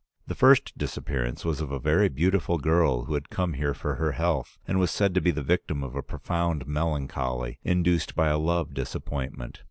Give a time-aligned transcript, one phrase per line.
[0.25, 4.13] The first disappearance was of a very beautiful girl who had come here for her
[4.13, 8.39] health and was said to be the victim of a profound melancholy, induced by a
[8.39, 9.59] love disappointment.